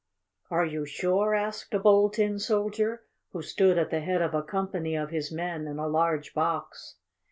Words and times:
"Are 0.49 0.65
you 0.65 0.87
sure?" 0.87 1.35
asked 1.35 1.75
a 1.75 1.79
Bold 1.79 2.13
Tin 2.15 2.39
Soldier, 2.39 3.03
who 3.33 3.43
stood 3.43 3.77
at 3.77 3.91
the 3.91 3.99
head 3.99 4.23
of 4.23 4.33
a 4.33 4.41
company 4.41 4.95
of 4.95 5.11
his 5.11 5.31
men 5.31 5.67
in 5.67 5.77
a 5.77 5.87
large 5.87 6.33
box. 6.33 6.95